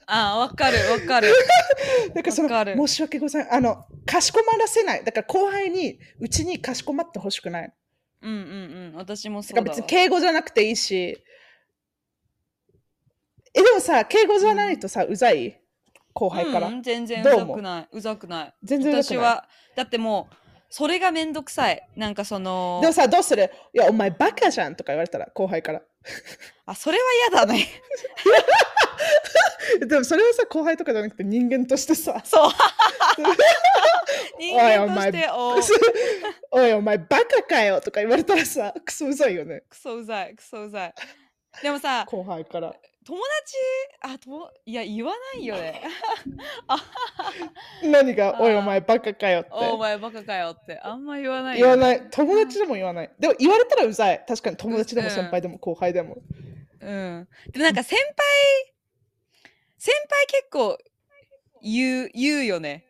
[0.06, 1.30] あわかるわかる
[2.14, 3.58] だからそのわかる申し訳ございません。
[3.58, 5.04] あの、かしこまらせない。
[5.04, 7.74] だから後輩に、うちにかしこまってほしくない。
[8.22, 8.96] うんうんうん。
[8.96, 10.96] 私もそだからうだわ別に敬語じゃなくていいし。
[13.54, 15.60] え、でもさ、敬語じゃないとさ、うざい？
[16.14, 16.68] 後輩から。
[16.68, 17.56] うん、全然うどう思う？
[17.56, 18.54] ざくないうざくない。
[18.64, 19.18] 全然うざくない？
[19.20, 20.36] 私はだってもう
[20.74, 21.86] それがめんどくさい。
[21.98, 23.52] なんかそのでもさ、どうする？
[23.74, 25.82] いや、お前バカじゃんとか言われたら、後輩から。
[26.66, 27.68] あそれは嫌だね。
[29.86, 32.52] でもそれはさ、後輩とかじゃなくて人間としてさ、そう。
[34.40, 40.94] 人間としておおい、お前バカかよとか言われたらさ、クソうざいよね、クソうざいクソうざい。
[41.62, 42.74] でもさ後輩から。
[43.04, 44.14] 友達？
[44.14, 45.82] あといや言わないよね。
[47.84, 49.50] 何が、 おい、お前バカかよって。
[49.54, 50.80] お前バカかよって。
[50.84, 51.78] あんま言わないよね。
[51.78, 52.10] 言わない。
[52.12, 53.12] 友達でも言わない。
[53.20, 54.24] でも言われたらうざい。
[54.28, 56.18] 確かに友達でも先輩でも後輩でも。
[56.80, 57.28] うん。
[57.52, 58.06] でもなんか先輩
[59.78, 60.78] 先輩結構
[61.64, 62.86] 言う言うよね。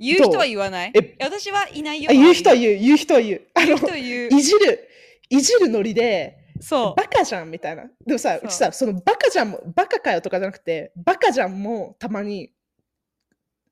[0.00, 0.92] 言う人は言わない？
[0.94, 2.10] え私はいないよ。
[2.10, 3.42] あ言う人はう言う、言う人は言う。
[3.54, 4.28] あの、は言う。
[4.34, 4.88] いじる、
[5.30, 6.94] いじるノリで、そう。
[6.96, 7.84] バカじゃんみたいな。
[8.06, 8.40] でもさ、そう。
[8.44, 12.52] うちさ、そのバカじゃんも、バカかよとかじゃなくて、バカじゃんもたまに、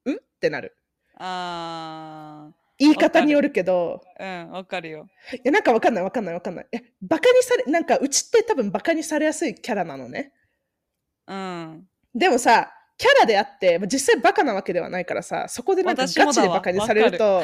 [0.06, 0.12] ん？
[0.12, 0.76] ってなる。
[1.18, 5.06] あ言い方によるけど、ーうんわかるよ。
[5.32, 6.66] いや、なんかわかんないわかんないわかんない。
[6.72, 10.32] え、バカにされ、なんかうちって多分バカにされやすいキャラなのね。
[11.28, 11.86] うん。
[12.12, 17.36] でもさ、キャラであって、まあ実際バカなわけではないからさ、そこでなんかガチでバカにされると、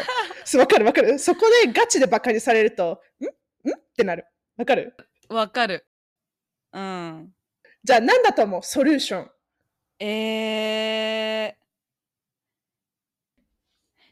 [0.58, 0.84] わかる。
[0.84, 1.18] わかる。
[1.20, 3.00] そこでガチでバカにされると、
[3.64, 3.70] ん？
[3.70, 3.72] ん？
[3.72, 4.26] ってなる。
[4.56, 4.96] わかる？
[5.28, 5.86] わかる。
[6.72, 7.32] うん。
[7.84, 8.62] じゃあ何だと思う？
[8.62, 9.30] ソリューション。
[10.00, 11.54] えー。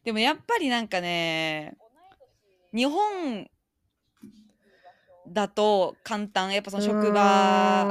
[0.05, 1.77] でもやっぱりなんかね、
[2.73, 3.49] 日本
[5.29, 6.53] だと簡単。
[6.53, 7.85] やっぱその職う場。
[7.85, 7.89] ー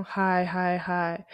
[0.00, 1.26] んはいはいはい。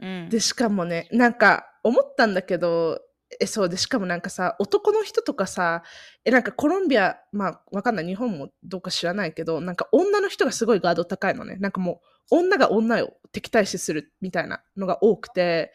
[0.00, 0.28] うん。
[0.28, 3.00] でしかもねなんか思ったんだけど
[3.40, 5.82] えそうでしかもなんかさ男の人とかさ
[6.24, 8.06] えなんかコロンビアまあわかんない。
[8.06, 11.56] 日本もどうか知らないけどなんか女の人がすごいガード高いのね。
[11.56, 15.72] なんかもう女が女を敵対視するみたいなのが多くて。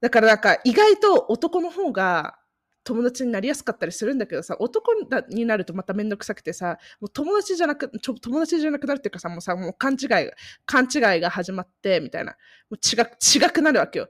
[0.00, 2.36] だからなんか意外と男の方が
[2.84, 4.92] 友達になりやすかったりするんだけどさ男
[5.28, 10.30] になるとまためんどくさくてさもう友達じゃなくちょ友達じゃなくなるっていうかさもうさもう勘違い
[10.66, 12.32] 勘違いが始まってみたいな。
[12.68, 14.08] もう違違くなるわけよ。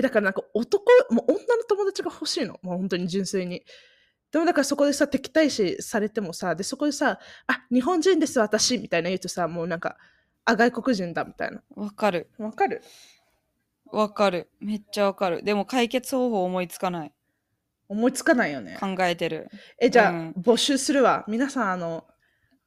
[0.00, 3.62] だからなんか男もう女の友達が欲しいのもう本当に純粋に
[4.30, 9.98] でもだからそこでさ敵対視されてもさでそこでさあ日本人です私みたいな言うとさもうなんか
[10.46, 12.30] あ外国人だみたいなわかる。
[12.38, 12.82] わかる？
[13.92, 14.48] わかる。
[14.60, 15.42] めっちゃわかる。
[15.42, 17.12] でも解決方法思いつかない。
[17.88, 19.48] 思いつかないよね考えてる。
[19.78, 22.06] えじゃあ、うん募集するわ皆さんあの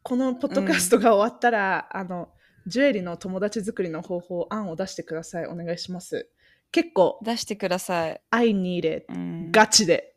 [0.03, 2.29] このポッドキャストが終わったら、あの
[2.67, 6.29] ジュエリーの友達作りの方法案を出してくださいお願いします
[6.75, 8.21] 結構出してください。
[8.31, 9.49] I need it うん。
[9.49, 10.13] ガチで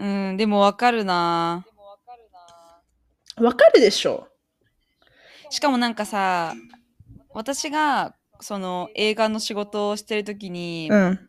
[0.00, 1.64] うん、でもわかるな。
[3.36, 4.26] わかるでしょ
[5.48, 6.54] しかもなんかさ、
[7.30, 11.28] 私がその映画の仕事をしてる時に、うん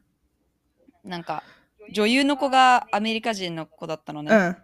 [1.04, 1.44] なんか
[1.94, 4.36] 女優の子がアメリカ人の子だったのね。
[4.36, 4.58] うん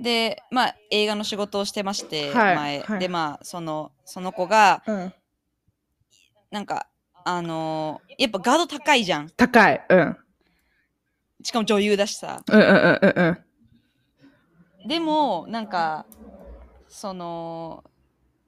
[0.00, 2.80] で、まあ映画の仕事をしてまして、はい前。
[2.80, 5.14] はいで、まあそのその子がうん
[6.50, 6.88] なんか
[7.24, 9.30] あのーやっぱガード高いじゃん。
[9.36, 9.84] 高い。
[9.88, 10.16] うん。
[11.42, 12.42] しかも女優だしさ。
[12.46, 13.12] うんうんうんうん
[14.82, 14.88] うん。
[14.88, 16.06] でもなんか
[16.88, 17.82] その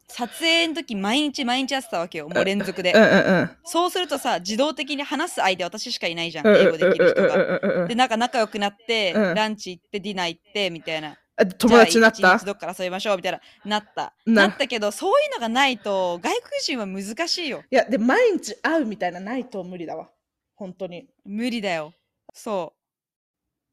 [0.07, 2.29] 撮影の時毎日毎日やってたわけよ。
[2.29, 2.93] もう連続で。
[2.93, 7.59] うんうんうんそうするとさ自動的に話す相手私しかいないじゃんうん英語できる人が。
[7.59, 9.35] がでなんか仲良くなって、うん。
[9.35, 11.17] ランチ行ってディナー行ってみたいな
[11.59, 12.17] 友達になった？
[12.19, 13.41] じゃあ一日どっから遊びましょうみたいな。
[13.65, 14.15] なった。
[14.27, 17.63] ななったけどそういうのがないと外国人は難しいよ。
[17.71, 20.11] いやで毎日会うみたいなないと無理だわ。
[20.55, 21.09] 本当に。
[21.25, 21.93] 無理だよ。
[22.33, 22.75] そ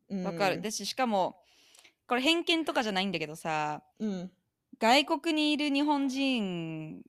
[0.10, 0.15] う。
[0.15, 0.24] うん。
[0.26, 1.36] わかる、でししかも
[2.08, 4.32] これ偏見とかじゃないんだけどさうん。
[4.80, 7.02] 外国にいる日本人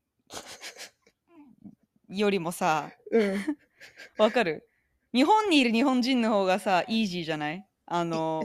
[2.10, 3.56] よりもさうん。
[4.18, 4.68] わかる？
[5.14, 7.66] 日本にいる日本人の方がさイージーじゃない？
[7.86, 8.44] あの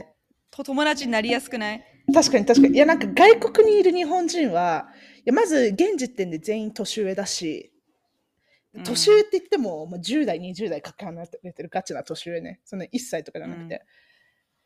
[0.50, 1.84] と友達になりやすくない？
[2.12, 2.74] 確かに確かに。
[2.74, 7.72] いやなんか外国にいる日本人はいやまず現時点で全員年上だし
[8.74, 8.84] うん。
[8.84, 12.60] 年上って言っても、まあ、10代20代かけ離れてるガチな年上ね。
[12.64, 13.84] その1歳とかじゃなくて、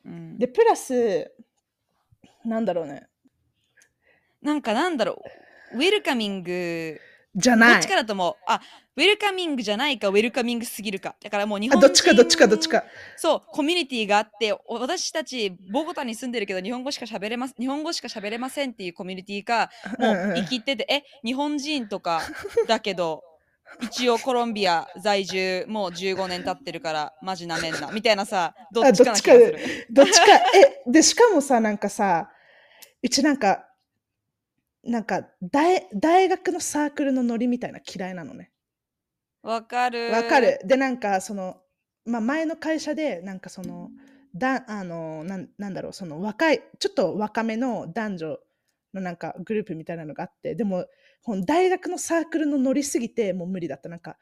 [0.04, 0.38] うん。
[0.38, 1.32] でプラス
[2.44, 3.08] なんだろうね。
[4.40, 5.22] なんかなんだろ
[5.72, 5.78] う。
[5.78, 7.78] ウェルカミングどじゃない。
[7.78, 8.60] っちかだと思うあ
[8.94, 11.14] ウェルカミングじゃないかウェルカミングすぎるか。
[11.22, 12.84] だからもう日本人あどっちかどっちかどっちか。
[13.16, 20.30] そうコミュニティがあってお私たちボゴタに住んでるけど日本語しか喋れます日本語しか喋れませんっていうコミュニティかもうんうん。
[20.32, 22.20] う生きててえ日本人とか
[22.68, 23.22] だけど
[23.80, 27.90] 一応コロンビア在住もう15年経ってるからマジなめんな。
[27.92, 29.58] みたいなさどっちかな気がする。
[29.90, 30.26] どっちか。
[30.54, 32.28] えでしかもさなんかさ
[33.02, 33.64] うちなんか
[34.84, 38.50] なんか大大学のサークルのノリみたいな嫌いなのね。
[39.42, 40.10] わかる。
[40.10, 40.60] わかる。
[40.64, 41.58] でなんかその、
[42.04, 43.90] まあ、前の会社でなんかその
[44.34, 48.38] だあのなんなんだろうその若いちょっと若めの男女
[48.94, 50.86] のなんかグループみたいなのがあってでも
[51.44, 53.88] 大学のサークルのノリすぎてもう無理だった。
[53.88, 54.16] なんか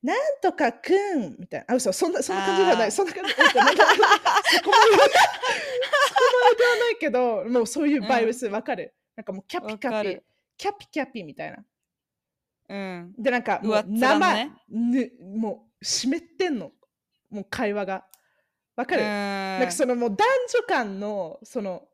[0.00, 1.66] なんとかくんみたいな。
[1.70, 2.92] あ嘘そんなそんな感じじゃない。
[2.92, 4.12] そんな感じなんかなんかそこまで
[4.52, 10.20] そこまではないけどもうそういうバイブスわかる、なんかもうキャピキャピ
[10.56, 11.64] キャピキャピみたいな。
[12.68, 13.14] うん。
[13.18, 14.52] でなんかもう生、ね。
[14.70, 16.70] ぬもう湿ってんの。
[17.28, 18.04] もう会話が。
[18.76, 20.18] わかる、ななんかそのもう男
[20.52, 21.88] 女間のその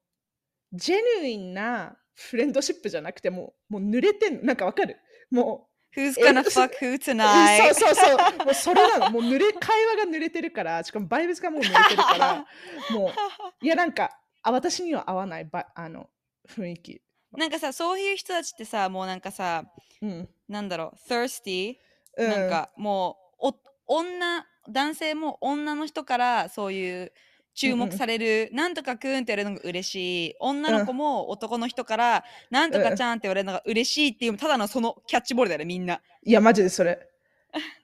[0.74, 4.42] ジェヌインなフレンドシップじゃなくてもうもう濡れてんの。
[4.42, 4.98] なんかわかる？
[5.30, 7.70] も Who's え gonna fuck who tonight?
[7.72, 8.44] うそうそうそう。
[8.44, 9.10] もうそれなの。
[9.12, 10.82] もう濡れ会話が濡れてるから。
[10.84, 12.46] しかもバイブスがもう濡れてるから。
[12.90, 14.10] もういやなんか
[14.42, 16.10] あ私には合わないばあの
[16.46, 17.02] 雰囲気
[17.36, 19.64] なんかさそういう人たちってさもうなんかさ
[20.02, 21.76] うん、なんだろう thirsty
[22.16, 23.54] うん、なんかもうお
[23.86, 27.12] 女男性も女の人からそういう
[27.54, 30.34] 注目される、なんとかくんって言われるのが嬉しい。
[30.40, 36.00] 女の子も男の人から、なんとかちゃんって言われるのが嬉しいっていうただのそのキャッチボールだよねみんな。
[36.24, 37.08] いや、マジでそれ。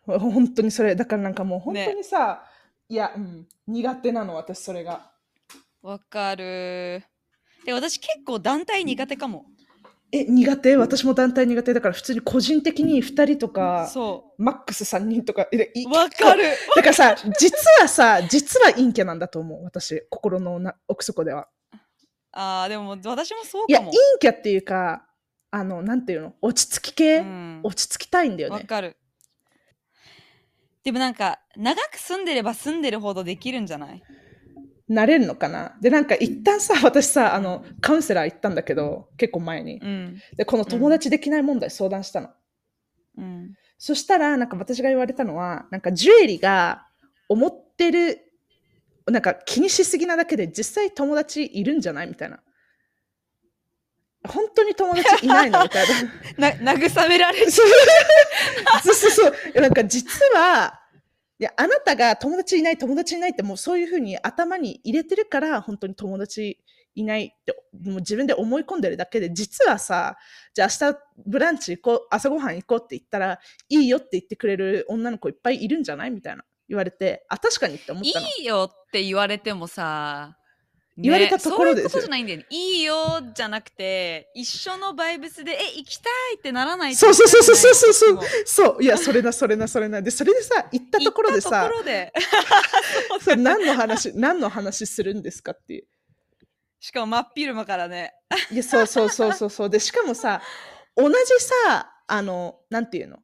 [0.04, 0.96] ほ 本当にそれ。
[0.96, 2.44] だからなんかもう本当にさ、
[2.88, 5.12] いや、うん、苦手なの、私それが。
[5.82, 7.04] わかる。
[7.64, 9.46] で、私結構団体苦手かも。
[10.12, 10.76] え、苦手？
[10.76, 15.42] 私も団体苦手だから普通に個人的に2人とか、そマックス3人とか。
[15.42, 16.42] わかる。
[16.74, 21.48] だからさ、実はさ、実は陰キャなんだと思う、私、心のな奥底では。
[22.32, 23.98] ああ、でも私もそういや、かも陰。
[24.20, 25.06] キャっていうか、
[25.52, 28.56] あの、なんていうの、落ち着き系、うん落ち着きたいんだよね。
[28.56, 28.96] わかる。
[30.82, 34.02] でもなんか、長く住んでれば住んでるほどできるんじゃない？
[34.90, 35.76] なれるのかな？
[35.80, 39.78] で、なんか一旦さ、 私さ、あの、カウンセラー行ったんだけど、結構前に。
[39.80, 40.20] うん。
[40.36, 42.30] で、この友達できない問題相談したの。
[43.16, 43.54] うん。
[43.78, 46.88] そしたら、なんか私が言われたのは、なんかジュエリーが
[47.28, 48.18] 思ってる、
[49.06, 52.08] なんか気にしすぎなだけで実際友達いるんじゃない？
[52.08, 52.40] みたいな。
[54.28, 55.62] 本当に友達いないの？
[55.62, 55.86] みたい
[56.36, 56.50] な。
[56.74, 57.50] な、慰められる。
[57.50, 57.66] そう
[58.82, 59.60] そうそうそう。
[59.60, 60.79] なんか実は、
[61.40, 66.58] いや、あなたが友達いない、友達いないってもうそういうふうに頭に入れてるから、本当に友達
[66.94, 70.18] いないって、もう自分で思い込んでるだけで、実はさ、
[70.52, 78.26] じゃあ明日ブランチ行こう、朝ごはん行こうって言ったら、いいよって言ってくれる女の子いっぱいいるんじゃないみたいな言われて、あ、確かにって思ったの。
[78.26, 80.36] いいよって言われてもさ、
[81.02, 82.46] 言われたところでそういうことじゃないんだよね。
[82.50, 82.94] いいよ
[83.34, 90.02] じゃなくて、一緒のバイブスで、え、行きたいってならないとそうそうそうそうそうそうそういそう、いや、それな、それな、それな。
[90.02, 92.12] で、それでさ、行ったところでさとこ、ろで
[93.22, 95.86] それ何の話、何の話するんですかっていう。
[96.80, 98.14] しかも真っ昼間からね。
[98.50, 99.70] いや、そうそうそうそうそう。
[99.70, 100.42] で、しかもさ、
[100.96, 101.14] 同じ
[101.66, 103.18] さ、あの、なんていうの、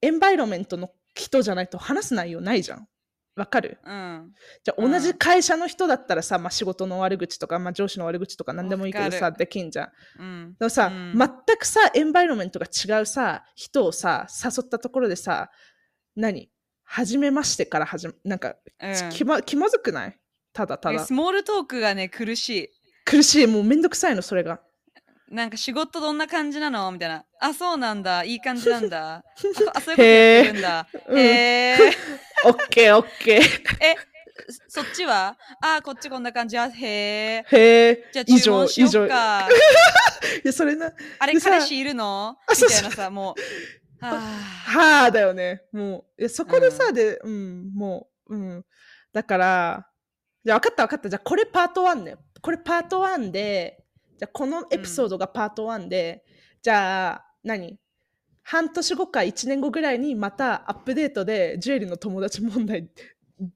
[0.00, 2.88] エンバイロメントの人じゃないと話す内容ないじゃん。
[3.36, 3.78] わかる？
[3.84, 4.32] うん。
[4.62, 9.88] じゃあ、うん同じ会社の人だったらさ、まあ、仕事の悪口とか、まあ、上司の悪口とか何でもいいけどさ、できんじゃん。
[10.20, 10.56] うん。
[10.58, 15.50] でもさ、うん全くさ、エンバイロメントが違うさ、人をさ、誘ったところでさ、
[16.16, 16.48] 何？
[16.84, 20.18] 初めましてから始め、なんか、うん気ま気まずくない？
[20.52, 21.12] ただただス。
[21.12, 22.68] モールトークがね、苦しい。
[23.04, 24.60] 苦しい、もうめんどくさいの、それが。
[25.30, 26.90] なんか仕事どんな感じなの？
[26.92, 27.24] みたいな。
[27.40, 28.24] あ、そうなんだ。
[28.24, 29.24] いい感じなんだ。
[29.74, 30.86] あ、そういうことやってるんだ。
[31.08, 31.22] うんへ
[31.72, 31.78] え。
[32.44, 33.40] オッケー、オッケー。
[33.40, 33.94] え、
[34.68, 35.36] そっちは？
[35.62, 36.58] あ、こっちこんな感じ。
[36.58, 37.44] あ、へえ。
[37.50, 38.10] へえ。
[38.12, 39.48] じゃあ以注文しよ上以上っか。
[40.44, 42.36] いや、それな、あれ、彼氏いるの？
[42.50, 43.34] みたいなさ、も
[44.00, 44.04] う。
[44.04, 45.62] はあ、はあだよね。
[45.72, 48.64] もう、いやそこでさ、で、うん、もう、うん。
[49.12, 49.86] だから、
[50.44, 51.08] じゃあ分かった分かった。
[51.08, 52.16] じゃあこれパート1ね。
[52.42, 53.83] これパート1で、
[54.18, 56.24] じゃあこのエピソードがパート1で、
[56.62, 57.78] じゃあ何？
[58.42, 62.88] 半年後か1年後ぐらいにまたアップデートでジュエリーの友達問題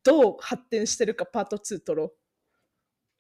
[0.03, 2.12] どう発展してるかパート2取ろう。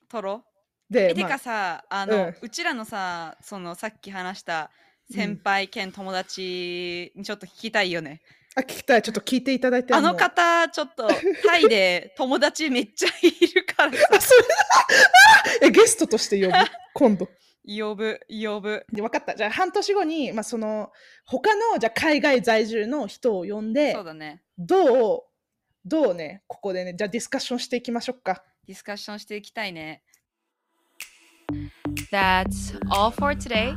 [0.08, 0.42] トロ
[0.88, 4.70] で、え、てまあかさ、あの、うんうちらのさ、そのさっき話した
[5.10, 8.22] 先輩兼友達にちょっと聞きたいよね。
[8.56, 9.02] あ、聞きたい。
[9.02, 9.92] ちょっと聞いていただいて。
[9.92, 11.06] あの方、ちょっと
[11.46, 14.34] タイで友達めっちゃいるそ
[15.62, 16.58] れえ、ゲストとして呼ぶ？
[16.94, 17.28] 今度。
[17.64, 18.84] 呼ぶ、呼ぶ。
[18.92, 20.90] で分かったじゃあ半年後に、まあ、その
[21.26, 24.42] 他のじゃあ海外在住の人を呼んでそうだね。
[24.56, 25.22] どう
[25.84, 30.02] どうねここでねじゃあディスカッションしていきましょうかディスカッションしていきたいね。
[32.10, 33.74] That's all for today.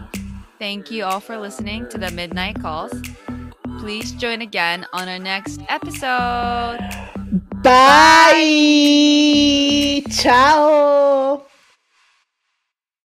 [0.59, 2.91] Thank you all for listening to the Midnight Calls.
[3.81, 7.20] Please join again on our next episode.
[7.31, 7.39] Bye.
[7.63, 8.41] Bye.
[10.11, 11.45] Chao.